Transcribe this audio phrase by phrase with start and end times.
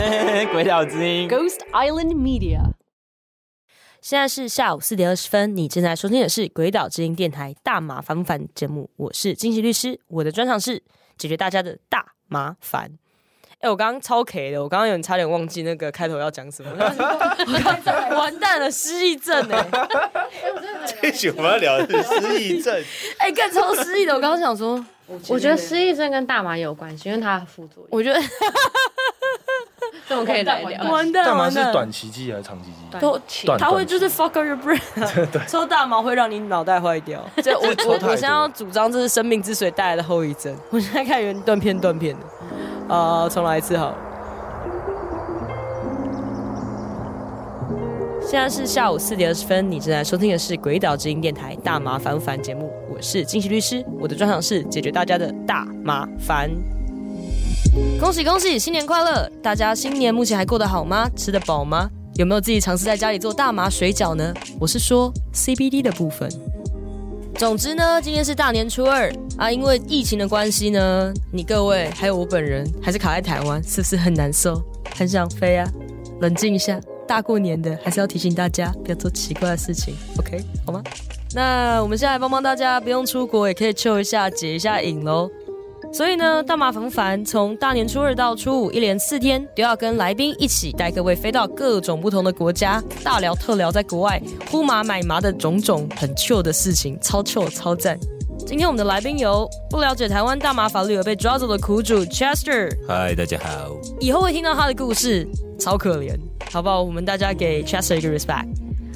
[0.52, 2.60] 鬼岛之音，Ghost Island Media。
[4.00, 10.82] 现在是下午四点二十分，你正在收听的是《鬼岛之音》电台大麻烦不烦节目，我是金喜律师，我的专长是
[11.18, 12.92] 解决大家的大麻烦。
[13.58, 16.72] 哎，我刚刚超 K 的，我刚刚有点差点忘记那个开头要讲什么，
[18.16, 19.66] 完蛋了，失忆症哎！
[21.02, 22.82] 这集我们要聊的是失忆症，
[23.18, 24.82] 哎，更超失忆的，我刚刚想说，
[25.28, 28.18] 我觉得失忆症跟大麻有关系，因为它的副作用，我觉得。
[30.08, 30.90] 这我可以来聊。
[30.90, 33.00] 完蛋，大麻是短期记忆还是长期记忆？
[33.00, 33.20] 都，
[33.58, 34.80] 它会就是 fuck up your brain。
[35.46, 37.22] 抽大麻会让你脑袋坏掉。
[37.42, 40.56] 这我我我现在要主张这是生命之水带来的后遗症。
[40.70, 42.26] 我现在看有人断片断片的。
[42.88, 43.96] 呃，重来一次好了。
[48.20, 52.72] 现在是下午四点二十分，你正在收听的是《鬼岛之音》电台大麻烦不烦节目。
[52.88, 56.48] 我是金喜律师，我的专长是解决大家的大麻烦。
[58.00, 59.30] 恭喜恭喜，新年快乐！
[59.42, 61.08] 大家新年目前还过得好吗？
[61.16, 61.90] 吃得饱吗？
[62.16, 64.34] 有没有自己尝试在家里做大麻水饺呢？
[64.58, 66.30] 我是说 CBD 的部分。
[67.36, 74.60] 总之呢，今天是大年初二啊，因为疫情的关系呢，你各位还有我本人还是卡在台湾，是不是很难受？
[74.94, 75.66] 很想飞啊！
[76.20, 80.82] 冷静一下，大过年的还是要提醒大家不要做奇怪的事情，OK 好吗？
[81.32, 85.30] 那我们现在帮帮大家，不用出国也可以 chill 一下，解一下瘾喽。
[85.92, 87.22] 所以呢，大麻烦不烦？
[87.24, 97.98] 从大年初二到初五，一连四天都要跟来宾一起带各位飞到各种不同的国家，大聊特聊在国外呼麻买麻的种种很 chill 的事情，超 chill 超赞。
[98.46, 102.70] 今天我们的来宾有不了解台湾大麻法律而被抓走的苦主 Chester。
[102.86, 103.76] 嗨，大家好。
[103.98, 105.26] 以后会听到他的故事，
[105.58, 106.16] 超可怜，
[106.52, 106.80] 好不好？
[106.80, 108.46] 我们大家给 Chester 一个 respect。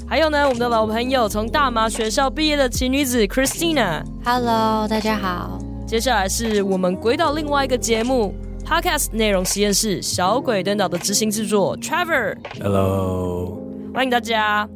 [0.07, 4.05] 还有呢，我们的老朋友从大麻学校毕业的奇女子 Christina。
[4.25, 5.64] Hello，大家好。
[5.95, 8.35] 接下来是我们鬼岛另外一个节目
[8.67, 12.37] Podcast 内容实验室小鬼登岛的执行制作 Trevor。
[12.61, 13.63] Hello，
[13.95, 14.69] 欢迎大家。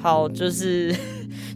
[0.00, 0.88] 好，就是，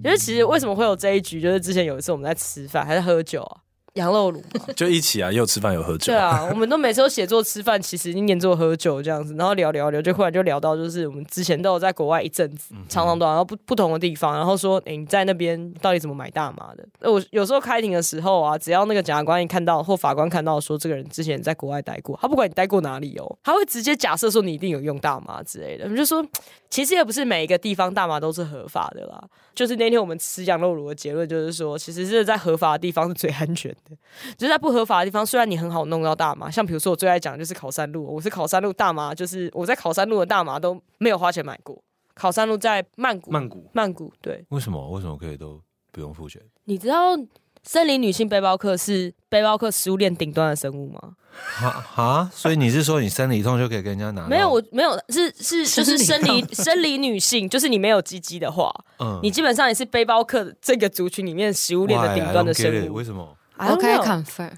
[0.05, 3.62] 因 为其实为什么会有这一局，就是之前有一次我们在吃饭还是喝酒啊。
[3.95, 4.43] 羊肉炉
[4.75, 6.07] 就一起啊，又吃饭又喝酒。
[6.07, 17.11] 对啊，我们都每次都写作吃饭，其实一年做喝酒这样子，然后聊聊聊，就忽然就聊到，就是我们之前都有在国外一阵子，常常都然后不不同的地方，然后说，哎，你在那边到底怎么买大麻的？
[17.11, 25.85] 我有时候开庭的时候啊，只要那个检察官一看到或法官看到说这个人之前在国外待过，他不管你待过哪里哦，他会直接假设说你一定有用大麻之类的。
[25.85, 26.25] 我们就说，
[26.73, 29.23] 其实也不是每一个地方大麻都是合法的啦。
[29.55, 33.95] 就是那天我们吃羊肉炉的结论就是说，其实是在合法的地方是最安全的，
[34.39, 41.79] 就是在不合法的地方，虽然你很好弄到大麻，像比如说我最爱讲的就是考山路，我是考山路大麻，就是我在考山路的大麻都没有花钱买过。
[42.15, 44.43] 考山路在曼谷，曼谷，曼谷，对。
[44.49, 44.91] 为什么？
[44.93, 46.41] 为什么可以都不用付钱？
[46.65, 47.15] 你知道
[47.63, 51.01] 森林女性背包客是背包客食物链顶端的生物吗？
[51.35, 54.29] 哈哈，所以你是说你生理痛就可以跟人家拿？
[54.29, 62.93] 没有，我没有，是是就是生理生理女性， 就是你没有鸡鸡的话，嗯，你基本上也是背包客这个族群里面食物链的顶端的生物。
[62.93, 64.51] 为什么？OK confirm，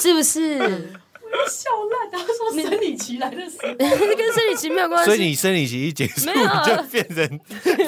[0.00, 0.92] 是不是？
[1.48, 5.04] 笑烂，然后说生理期来的时候，跟生理期没有关系。
[5.06, 7.40] 所以你生理期一结束，没有就变成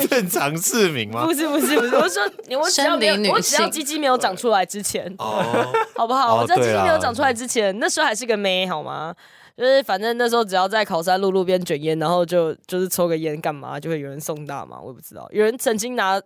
[0.08, 1.24] 正常市民吗？
[1.26, 2.22] 不是不是不是，我说
[2.58, 6.36] 我只要没有，我只要鸡鸡没有长出来之前，哦，好不好？
[6.40, 9.14] 我只要鸡鸡没有长出来之前，那时候还是个妹，好吗？
[9.56, 15.28] 就是反正那时候只要在考山路路边卷烟，然后就就是抽个烟干嘛，就会有人送大嘛，我也不知道。
[15.30, 16.20] 有人曾经拿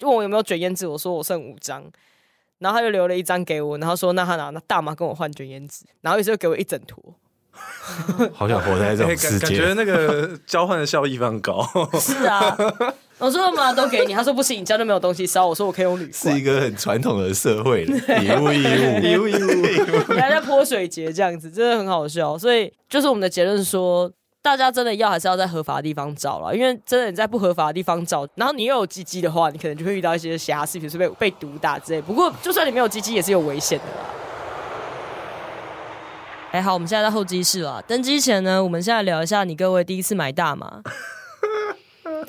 [0.00, 1.84] 问我有没有卷烟纸，我说我剩五张。
[2.60, 7.02] 然后他就留了一张给我，然后说：“那他拿那大麻跟我换卷烟纸。”然后于是就给我一整坨。
[8.32, 11.66] 好想活在这种世界，感觉那个交换的效益非常高。
[11.98, 12.56] 是啊，
[13.18, 15.46] 我说嘛都给你，他说不行，你家都没有东西烧。
[15.46, 16.34] 我说我可以用铝罐。
[16.34, 22.38] 是一个很传统的社会，礼物义务，礼物义务，你还在泼水节这样子，真的很好笑。
[22.38, 24.10] 所以就是我们的结论说。
[24.42, 32.00] 大家真的要还是要在合法的地方找了，因为真的你在不合法的地方找，然后你又有鸡鸡的话，你可能就会遇到一些瑕疵，比如说被被毒打之类。
[32.00, 34.06] 不过就算你没有鸡鸡，也是有危险的啦。
[36.52, 37.82] 哎，好，我们现在在候机室了。
[37.82, 40.82] 登机前呢，我们现在聊一下你各位第一次买大麻。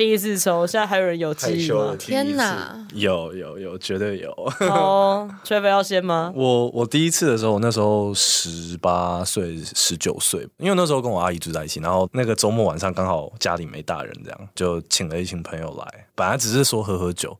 [0.01, 1.95] 第一次抽，现在还有人有记忆吗？
[2.00, 4.31] 天哪，有有有，绝对有。
[4.62, 6.33] 哦， Trevor 要先吗？
[6.36, 17.38] 我我第一次的时候，那时候十八岁、十九岁，因为那时候跟我阿姨住在一起，然后那个周末晚上刚好家里没大人，这样就请了一群朋友来，本来只是说喝喝酒，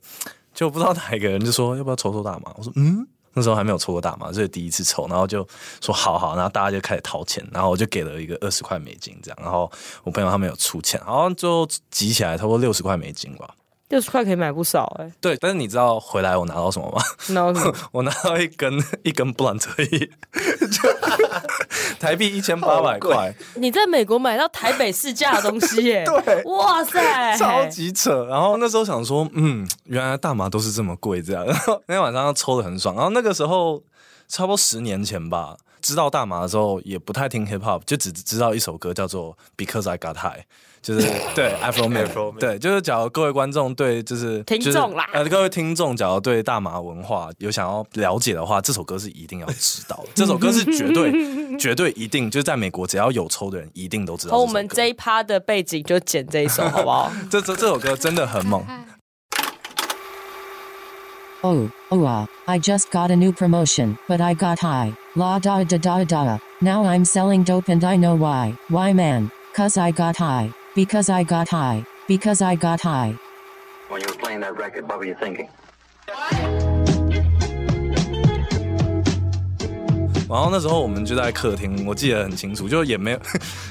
[0.54, 3.08] 就不知道哪一个人就说要不要抽抽大麻，我说嗯。
[3.34, 5.48] 那时候还没有抽过大麻，所以第一次抽，然后就
[5.82, 9.72] 说好好，然后大家就开始掏钱，然后我就给了一个二十块美金这样，然后
[10.04, 13.56] 我朋友他们有出钱，然后最后集起来差不多六十块美金吧。
[13.92, 15.12] 六十块可以买不少哎、欸。
[15.20, 17.04] 对，但是你知道回来我拿到什么吗？
[17.30, 17.76] 拿到什么？
[17.92, 18.74] 我拿到一根
[19.04, 20.90] 一根 blunt 而已，就
[22.00, 26.06] 台币一千八百块，你在美国买到台北市价的东西耶？
[26.26, 28.26] 对，哇塞，超级扯。
[28.26, 31.46] 然后那时候想说，嗯，原来大麻都是这么贵，这样。
[31.46, 32.96] 然后那天晚上抽的很爽。
[32.96, 33.84] 然后那个时候，
[34.30, 40.44] 差不多十年前吧，知道大麻的时候也不太听 hip hop，就只知道一首歌叫做 Because I Got High。
[40.82, 50.10] 就是 对 Afroman，对，就是假如各位观众对就是听众啦，呃，各位听众，假如对大麻文化有想要了解的话，这首歌是一定要知道的。
[50.16, 51.14] 这首歌是绝对
[51.60, 54.36] 绝对一定，就是在美国只要有抽的人一定都知道。
[54.42, 57.12] 我们这一趴的背景就剪这一首，好不好？
[57.30, 58.66] 这这这首歌真的很猛。
[61.44, 64.96] Oh, oh ah, I just got a new promotion, but I got high.
[65.16, 66.38] La da da da da.
[66.62, 68.56] Now I'm selling dope and I know why.
[68.70, 69.32] Why man?
[69.54, 70.54] Cause I got high.
[70.76, 71.84] Because I got high.
[72.08, 73.18] Because I got high.
[73.90, 75.50] When you were playing that record, what were you thinking?
[80.32, 83.20] 然后那时候我们就在客厅，我记得很清楚，就也没有，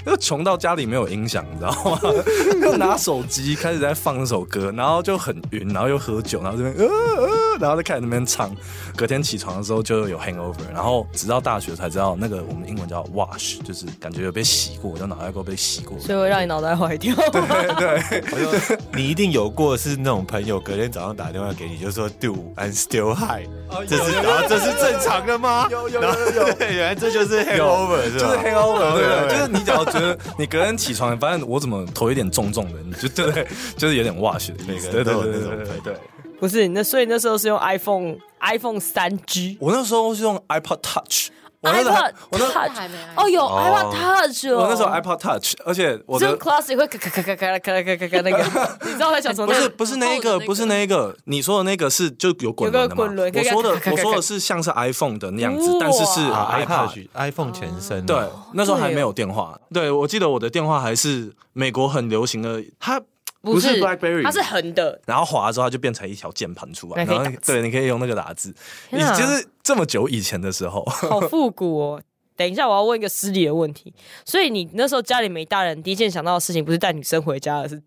[0.05, 1.99] 就 穷到家里没有音响，你知道吗？
[2.61, 6.87] 就拿手机开始在放那首歌，然后就很晕，然后又喝酒，然后这边呃
[7.17, 7.29] 呃，
[7.59, 8.55] 然后就开始那边唱。
[8.95, 17.15] 隔天起床的时候就有 hangover，然后直到大学才知道那个我们英文叫 wash，就是感觉有被洗过，就脑袋瓜被洗过，所以会让你脑袋坏掉。
[17.33, 17.41] 对
[18.11, 23.49] 对，对你一定有过是那种朋友隔天早上打电话给你，就说 Do I'm still high，
[23.89, 25.67] 这是然后这是正常的吗？
[25.71, 26.50] 有有有有。
[26.59, 28.19] 对， 原来这就是 hangover，是吧？
[28.19, 33.47] 就是 hangover，对对，就是你只要觉得你隔天起床，发现我怎么头有点重重的，你就对不对？
[33.77, 34.89] 就是有点 wash 的那个。
[34.89, 35.95] 对对对对对对。
[36.39, 41.29] 不是，那所以那时候是用 iPhone iPhone 三 G，我那时候是用 iPod Touch。
[41.63, 44.57] iPod，我那还没哦，有 iPod Touch 哦。
[44.63, 49.47] 我那时候 iPod Touch，而且我的 Classic 会咔咔咔咔咔咔咔咔咔那个， 你知道在讲什么？
[49.47, 53.03] 不是不是那一个，不是那一个，你说的那个是就有滚轮的嘛？
[53.03, 58.07] 我说的我说的是像是 iPhone 的那样子，但是是 iPod iPhone 前身。
[58.07, 58.17] 对，
[58.55, 59.59] 那时候还没有电话。
[59.73, 63.01] 对，我记得我的电话还是美国很流行的，它。
[63.43, 68.55] 不是 BlackBerry，它是横的，然后滑之后它就变成一条键盘出来，然后对，你可以用那个打字。
[68.91, 72.03] 你就是这么久以前的时候，好复古哦。
[72.37, 73.93] 等一下，我要问一个失礼的问题。
[74.25, 77.83] 所以你那时候家里没大人，第一件想到的事情不是带女生回家，而是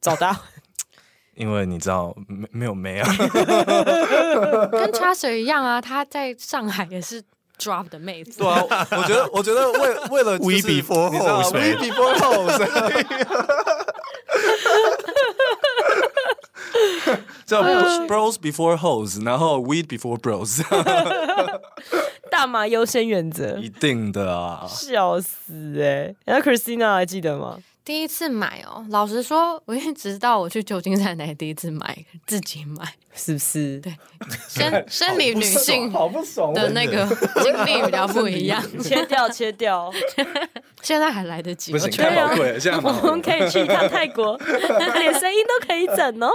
[0.00, 0.40] 找大。
[1.34, 3.08] 因为你知道没没有没啊，
[4.70, 7.22] 跟 Chasser 一样啊，他在上海也是
[7.58, 8.38] drop 的妹子。
[8.40, 12.58] 对啊，我觉得我觉得为为了 We before hoes，We before hoes。
[17.44, 20.62] 叫 bros before hoes，然后 weed before bros，
[22.30, 26.16] 大麻优先原则，一定的啊，笑死哎、欸！
[26.26, 27.58] 那 Christina 还记得吗？
[27.90, 33.80] 第一次买哦，老实说，我一直到我去旧金山才第一次买，自己买，是不是？
[33.80, 33.92] 对，
[34.48, 37.04] 生 生理女性好不爽的那个
[37.42, 39.92] 经历比较不一样，切 掉切掉，
[40.82, 46.30] 现在还来得及，不行，太宝贵，现在我们可以去一趟泰国，连声音都可以整哦。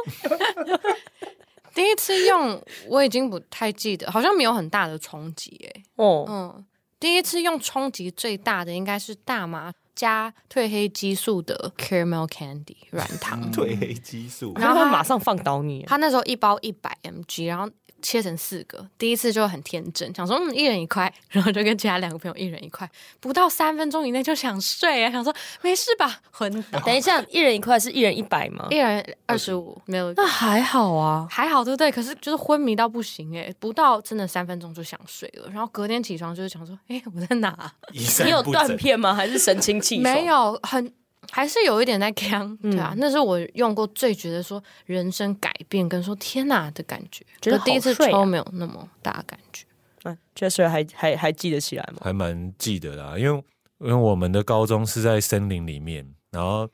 [1.73, 5.83] 第一次用我已经不太记得，好像没有很大的冲击哎。
[5.95, 6.65] 哦，嗯，
[6.99, 9.71] 第一次用冲击最大的应该是大麻。
[9.95, 15.83] 加褪黑激素的 caramel candy 软糖， 褪黑激素，然后他马上放倒你。
[15.87, 17.69] 他那时候一包一百 mg，然后
[18.01, 18.87] 切成四个。
[18.99, 22.87] 第一次就很天真，想说嗯，一人一块， 然后就跟其他两个朋友一人一块，
[23.19, 26.79] 不到三分钟以内就想睡啊，想说没事吧，昏倒。
[26.85, 28.67] 等一下，一人一块是一人一百吗？
[28.69, 31.91] 一人二十五，没有，那还好啊，还好对不对？
[31.91, 37.73] 可是就是昏迷到不行哎，不到真的三分钟就想睡了，然后隔天起床就是想说，哎，我在哪？
[37.91, 39.15] 你有断片吗？
[39.15, 39.99] 还是神清气？
[39.99, 40.91] 没有，很
[41.31, 49.65] 还是有一点在扛，对啊，嗯、那是我用过最觉得说人生改变跟说天哪的感觉，觉得第一次抽没有那么大感觉。
[50.03, 51.99] 嗯，Chasser 还还还记得起来吗？
[52.01, 53.43] 还蛮记得的，因为
[53.79, 56.67] 因为我们的高中是在森林里面，然后。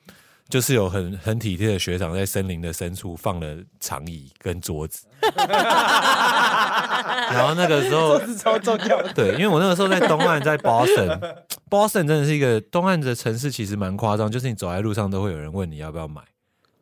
[0.51, 5.07] 就是有很很体贴的学长在森林的深处放了长椅跟桌子，
[7.31, 9.01] 然后那个时候桌子超重要。
[9.13, 16.21] 对，因为我那个时候在东岸，在 Boston，Boston 真的是一个东岸的城市，其实蛮夸张，就是你走在路上都会有人问你要不要买，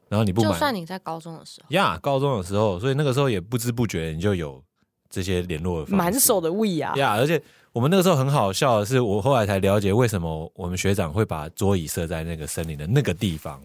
[0.09, 4.63] 然后你不买，就算你在高中的时候，呀，yeah, 高中的时候，所以那个时候也不知不觉你就有
[5.09, 7.41] 这些联络的方式，满手的味啊，呀，而且。
[7.71, 13.61] 我们那个时候很好笑的是，我后来才了解为什么我们学长会把桌椅设在那个森林的那个地方，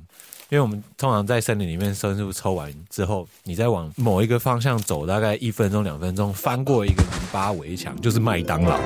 [0.50, 8.78] 因为我们通常在森林里面深入抽完之后，你再往某一个方向走，大概一分钟两分钟，翻过一个泥巴围墙 就是麦当劳。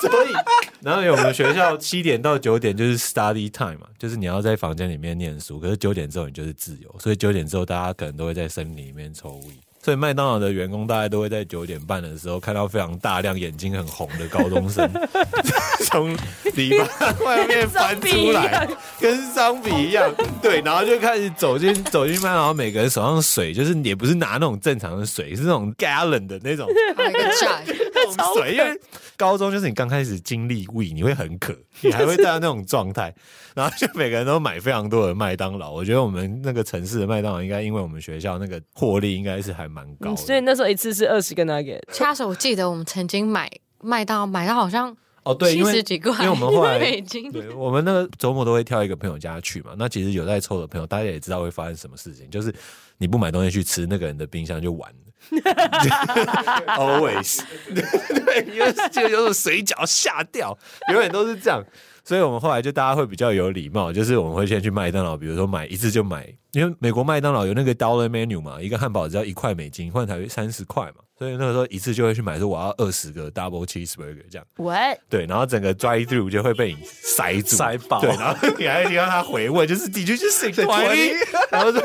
[0.00, 0.32] 所以，
[0.80, 9.65] 然后有我们学校七点到九点就是 study time 嘛，就是你要在房间里面念书，可是九点之后你就是自由，所以九点之后大家可能都会在森林里面抽 weed。
[9.86, 14.90] 所以麦当劳的员工大概都会在九点半的时候看到非常大量眼睛很红的高中生
[15.86, 16.12] 从
[16.56, 18.66] 篱笆外面翻出来，
[18.98, 20.12] 跟商品一样，
[20.42, 26.66] 对，然后就开始走进走进麦当劳，每个人手上水就是也不是拿那种正常的水，是那种 gallon 的那种，
[26.98, 28.80] 那种水，因为
[29.16, 33.14] 高中就是你刚开始经历 we，你会很渴，你还会带到那种状态，
[33.54, 35.70] 然后就每个人都买非常多的麦当劳。
[35.70, 41.80] 我觉得我们那个城市的麦当劳应该因为我们学校那个获利应该是还蛮高的，嗯，所以那时候一次是二十个 nugget。
[41.92, 43.50] 掐手，我记得我们曾经买
[43.82, 46.78] 麦当劳买到好像哦对，七十几块，因为我们后来
[47.30, 49.72] 对，我们那个周末都会挑一个朋友家去嘛。
[49.76, 52.54] 那其实有在抽的朋友，大家也知道会发生什么事情，就是
[52.96, 54.96] 你不买东西去吃，那个人的冰箱就完了。
[56.78, 57.42] Always，
[57.74, 60.56] 对，因为这个就是水饺下掉，
[60.92, 61.64] 永远都是这样。
[62.06, 74.46] 所以我们后来就大家会比较有礼貌，就是我们会先去麦当劳，比如说买一次就买，因为美国麦当劳有那个 dollar menu 嘛，一个汉堡只要一块美金，换台币三十块嘛，所以那个时候一次就会去买，说我要二十个 double cheeseburger 这样。
[74.58, 74.76] 喂，
[75.08, 81.12] 对，然后整个 drive through 就会被你塞住塞爆，对，然后你还听到他回问，就是 Did you just say twenty？
[81.50, 81.80] 然后就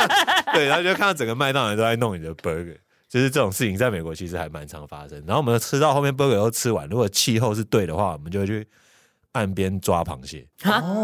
[0.56, 2.78] 对，然后就看到整个麦当劳都在弄你的 burger，
[3.10, 5.22] 就是这种事情在美国其实还蛮常发生。
[5.26, 8.66] 然后我们吃到后面 burger 都吃完，如果气候是对的话，我们就会去。
[9.36, 10.46] 岸边抓螃蟹，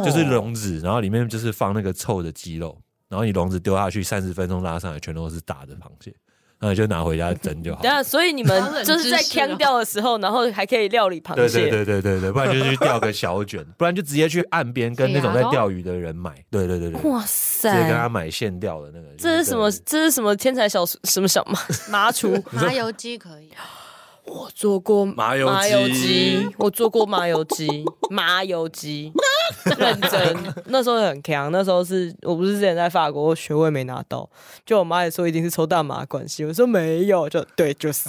[0.04, 2.76] 就是笼子，然后里面就是放那个臭的鸡肉，
[3.08, 6.14] 然后你笼子丢下去，三十分钟拉上来，全都是大的螃蟹，
[6.58, 7.82] 然后你就拿回家蒸就好。
[7.82, 11.68] 对啊，所以你们 就是在锵掉的时候，然后还可以料理螃蟹。
[11.68, 16.32] 对对对对对，不然就去钓个小卷，不然就直接去岸边跟那种在钓鱼的人买。
[16.50, 19.08] 对对对对，哇塞，直接跟他买现钓的那个。
[19.18, 19.70] 这是什么？
[19.84, 21.60] 这是什么天才小什么小麻
[21.90, 22.42] 麻厨？
[22.52, 23.50] 麻油鸡可以。
[24.24, 25.48] 我做过麻油
[25.88, 29.12] 鸡，我做过麻油鸡， 麻油鸡，
[29.76, 30.36] 认真。
[30.66, 34.28] 那时候很强，那时候是我不是之前在法国学位没拿到，
[34.64, 38.08] 就我妈也说一定是抽大麻关系，我说没有，就对，就是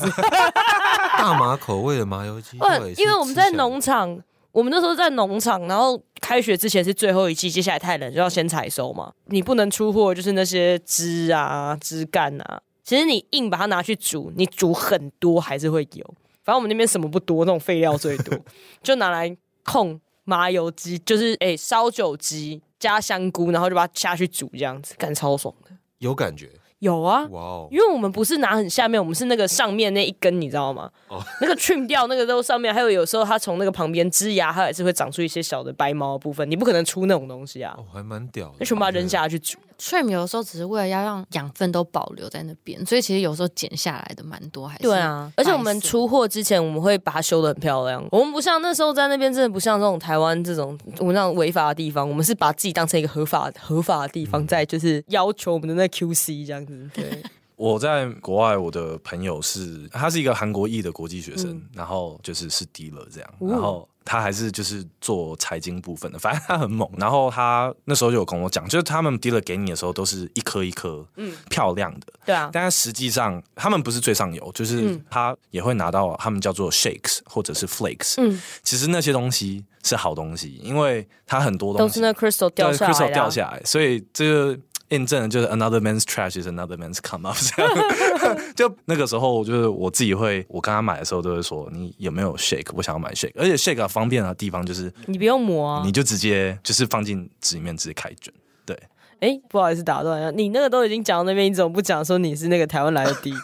[1.17, 2.57] 大麻口味的麻油鸡。
[2.97, 12.61] 因为我们在农场，我们那时候在农场，然后开学之前是最后一季，接下来太冷就要先采收嘛，你不能出货，就是那些枝啊、枝干啊。
[12.83, 16.05] 其实你硬把它拿去煮，你煮很多还是会有。
[16.43, 18.37] 反正我们那边什么不多，那种废料最多，
[18.81, 26.51] 就拿来控麻油鸡，就是诶烧酒鸡加香菇，然后就把它下去煮，这样子感超爽的，有感觉。
[26.79, 27.67] 有啊，哇哦！
[27.71, 30.91] 因为我们不是拿很下面，我们是那个上面那一根，你知道吗？
[31.07, 37.73] 哦，那个 trim 掉那个都上面，还有有时候它从那个旁边枝芽，它也是会长出一些小的白毛的部分，你不可能出那种东西啊。
[37.77, 39.57] 哦，还蛮屌的，那全部把它扔下去煮。
[39.79, 45.31] Trim 有的时候只是为了要让养分都保留在那边，所以其实有时候剪下来的蛮多，还是对啊。
[45.35, 48.05] 而且我们出货之前，我们会把它修的很漂亮。
[48.11, 57.23] 我们不像那时候在那边，真的不像这种台湾这种我们那种违法的地方，我们是把自己当成一个合法合法的地方，在就是要求我们的那 QC 这样子，对。
[57.55, 66.89] 我在国外，我的朋友是，他是一个韩国裔的国际学生，嗯、然后就是是 dealer 这样，嗯、然后他还是就是做财经部分的， 反正他很猛。
[66.97, 72.49] 然后他那时候就有跟我讲，就是他们 dealer 给你的时候都是一颗一颗，嗯，漂亮的，对啊。
[72.51, 81.89] 但是实际上他们不是最上游，就是他也会拿到他们叫做 shakes 或者是 flakes，嗯，其实那些东西是好东西，因为它很多东西。
[81.89, 84.59] 都是那 crystal 掉下来，crystal 掉下来，所以这个。
[84.93, 87.71] 验证就是 another man's trash is another man's come up，这样
[88.55, 92.67] 就那个时候就是我自己会，我刚刚买的时候都会说，你有没有 shake？
[92.73, 98.33] 我想要买 shake，而且 shake 方便的地方就是你不用磨啊，你就直接就是放进纸里面直接开卷。
[98.65, 98.75] 对，
[99.19, 103.33] 哎、欸，不好意思打断一下，你那个都已经讲到那边，你怎么不讲说你是那个台湾来的 D？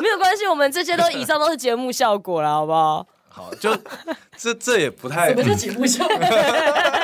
[0.00, 3.06] 没有关系，我们这些都以上都是节目效果了，好不好？
[3.28, 3.76] 好，就
[4.36, 5.84] 这这也不太什么叫节目？
[5.86, 6.16] 效果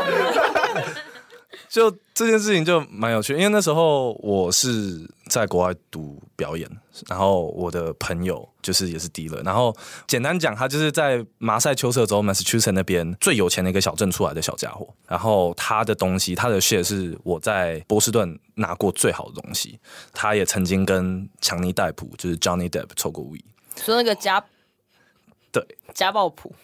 [1.68, 6.68] 就这件事情就蛮有趣，因为那时候我是在国外读表演，
[7.08, 9.74] 然后我的朋友就是也是 dealer，然后
[10.06, 19.80] 简单讲，他就是在马赛丘塞州 Massachusetts 那边最有钱的一个小镇出来的小家伙，然后他的东西，他的 share 是我在波士顿拿过最好的东西，
[20.12, 23.44] 他也曾经跟强尼戴普就是 Johnny Depp 抽过 weed，
[23.82, 24.44] 说那个家
[25.50, 25.66] 对。
[25.94, 26.54] 家暴谱。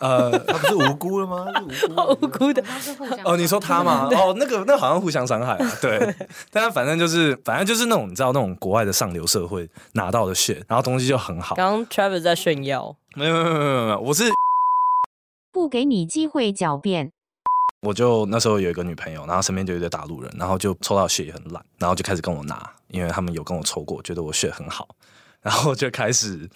[0.00, 1.46] 呃，他不是无辜的吗？
[1.70, 3.22] 是无辜的， 无辜的。
[3.24, 4.08] 哦，你说他吗？
[4.12, 5.72] 哦，那个，那好像互相伤害啊。
[5.80, 6.14] 对，
[6.50, 11.54] 但反正就是，反正就是那种你知道那种国外的上流社会拿到的 shit，然后东西就很好。
[11.54, 14.24] 刚刚 Travis 在炫耀，没有没有没有没有，我是
[15.52, 17.12] 不给你机会狡辩。
[17.82, 24.88] 我就那时候有一个女朋友，然后身边就有一堆大陆人，然后就抽到 shit 也很烂，然后就开始跟我拿，因为他们有跟我抽过，觉得我 shit 很好，
[25.42, 26.48] 然后就开始。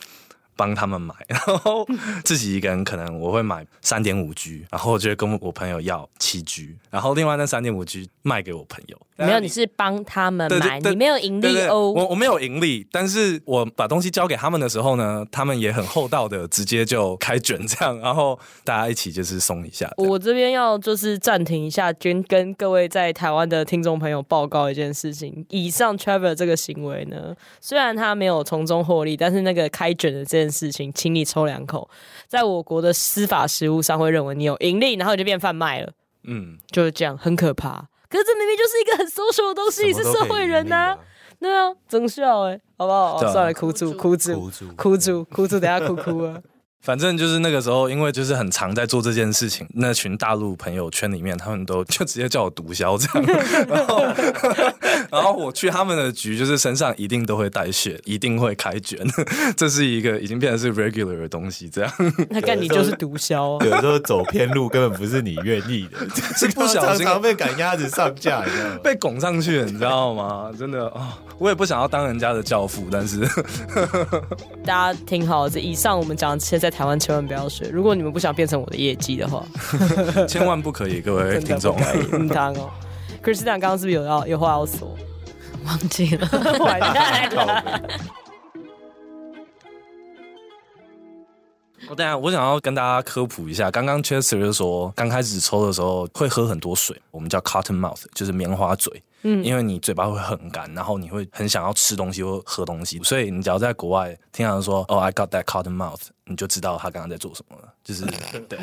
[0.56, 1.86] 帮他们买， 然后
[2.24, 8.98] 自己一个人可能我会买三点五 G，然后我就会跟我朋友要七 G，然后另外那三点五 G 卖给我朋友。
[9.16, 11.88] 没有，你是帮他们买，你没有盈利哦。
[11.92, 19.88] 我我没有盈利，但是我把东西交给他们的时候呢，他们也很厚道的直接就开卷这样，然后大家一起就是松一下。
[19.96, 31.88] 我这边要就是暂停一下，跟跟各位在台湾的听众朋友报告一件事情：以上 Trevor 这个行为呢，虽然他没有从中获利，但是那个开卷的这件事情，请你抽两口，
[32.28, 35.92] 在我国的司法实务上会认为你有盈利，然后你就变贩卖了。
[36.24, 37.86] 嗯，就是这样，很可怕。
[38.08, 40.98] 可是这明明就是一个很 social 的东西，你是社会人呐、啊，
[41.40, 43.18] 对啊，真笑哎，好不好？
[43.32, 46.38] 算了，哭住，哭住，哭住，哭住，哭住，等下哭哭啊。
[46.84, 53.26] 反正就是那个时候，因为就是很常在做这件事情，那群大陆朋友圈里面，他们都就直接叫我毒枭这样。
[53.66, 54.04] 然后，
[55.14, 58.98] 然后我去他们的局，就是身上一定都会带血，一定会开卷，
[59.56, 61.68] 这是一个已经变成是 regular 的东西。
[61.70, 61.92] 这样，
[62.28, 63.64] 那干你就是毒枭啊！
[63.64, 65.98] 有时候走偏路根本不是你愿意的，
[66.36, 68.78] 是不小心被赶鸭子上架，你知道吗？
[68.84, 70.50] 被拱上去了，你知道吗？
[70.58, 73.20] 真的啊、哦，我也不想要当人家的教父，但是
[74.66, 76.74] 大家听好，这以上我们讲的现在。
[76.74, 79.46] 台湾千万不要学，如果你们不想变成我的业绩的话，
[80.26, 81.78] 千万不可以，各位听众。
[82.10, 82.68] 嗯，当哦。
[83.24, 84.94] 克里斯汀刚刚是不是有要有话要说？
[85.64, 86.28] 忘记了，
[86.60, 87.82] 完蛋了。
[91.88, 93.70] 我等下，我想要跟大家科普一下。
[93.70, 99.02] 刚刚 Chester 就说，刚开始抽的时候会喝很多水，我们叫 cotton mouth，就是棉花嘴。
[99.24, 107.74] 嗯，因为你嘴巴会很干，然后你会很想要吃东西或喝东西，所以你只要在国外听到说“哦，I got that cotton mouth”，你就知道他刚刚在做什么了。
[107.82, 108.04] 就是
[108.48, 108.58] 对。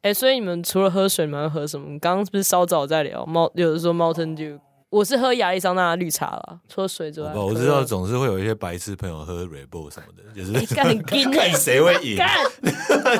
[0.00, 1.98] 哎、欸，所以你们除了喝水，你们会喝什么？
[1.98, 3.50] 刚刚是不是稍早在聊猫？
[3.54, 4.58] 有的说 Mountain Dew。
[4.90, 7.32] 我是喝亚利桑那绿茶了，除了水之外。
[7.34, 12.16] 我知道总是会有一些白痴朋友喝 Red Bull 什么的， 就是 看谁会赢，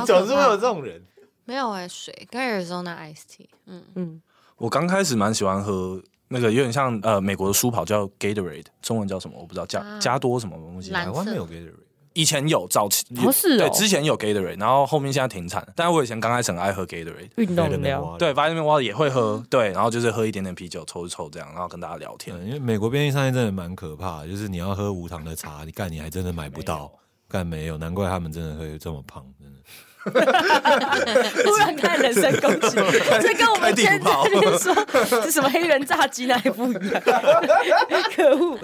[0.07, 1.03] 总是会有这种人。
[1.45, 3.49] 没有哎、欸，水跟 Arizona Iced Tea。
[3.67, 4.23] 嗯嗯，
[4.57, 10.91] 我刚开始蛮喜欢喝那个有点像呃美国的舒跑叫 Gatorade，中文叫什么我不知道，加、啊、加多什么东西。
[10.91, 11.75] 台湾没有 Gatorade。
[12.17, 15.67] 以前有早期，不是、哦、对，之前有 Gatorade，然后后面现在停产。
[15.75, 22.37] 但是我以前刚开始很爱喝 Gatorade，运动饮料，对，Vitamin Water 也会喝，对，然后就是喝一点点啤酒，抽一抽这样，然后跟大家聊天。
[22.47, 26.89] 因为美国便利商店真的蛮可怕的，就是你要喝无糖的茶，你干你还真的买不到，
[27.29, 29.59] 干没，没有，难怪他们真的会这么胖，真的。
[31.45, 32.77] 突然看人身攻击，
[33.21, 34.75] 这跟我们前天说
[35.23, 37.03] 是什么黑人炸鸡那也不一样，
[38.15, 38.59] 可恶！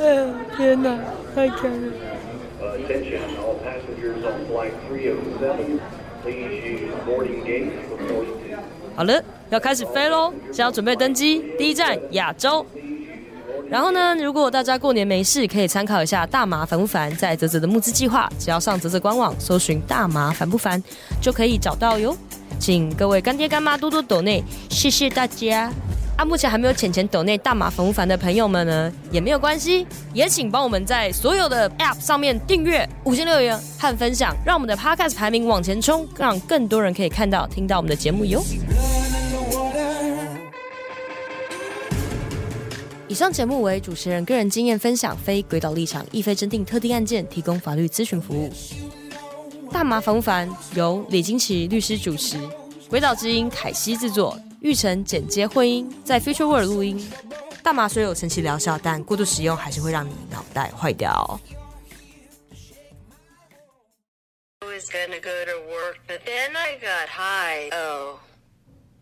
[0.00, 0.98] 哎呀，天哪，
[1.34, 1.74] 太可了！
[8.96, 10.32] 好了，要开始飞喽！
[10.52, 12.66] 先要准备登机，第一站亚洲。
[13.70, 20.82] 然后呢，如果大家过年没事，可以参考一下大麻烦不烦，在泽泽的募资计划，只要上泽泽官网搜寻“大麻烦不烦”，
[21.20, 22.16] 就可以找到哟。
[22.58, 25.70] 请各位干爹干妈多多抖内，谢谢大家。
[26.16, 38.42] 啊，目前还没有钱钱抖内大麻烦不烦的朋友们呢，也没有关系，也请帮我们在所有的 App 上面订阅、五星留言和分享，让我们的 Podcast 排名往前冲，让更多人可以看到、听到我们的节目哟。
[43.08, 48.52] 以上节目为主持人个人经验分享，非诡岛立场，亦非认定特定案件提供法律咨询服务。
[49.72, 50.48] 大麻烦不烦？
[50.74, 52.38] 由李金奇律师主持，
[52.90, 57.10] 鬼岛之音凯西制作，玉成剪接混音，在 Future World 录音。
[57.62, 61.40] 大麻虽有神奇疗效，但过度使用还是会让你脑袋坏掉。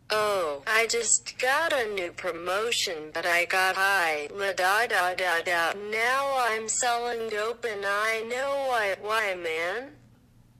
[0.08, 4.28] Oh, I just got a new promotion, but I got high.
[4.32, 5.72] La da da da da.
[5.90, 9.90] Now I'm selling dope and I know why, why man?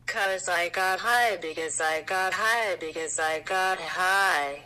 [0.07, 4.66] Cause I got high, because I got high, because I got high.